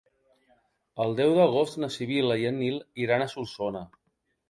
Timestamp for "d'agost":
1.41-1.79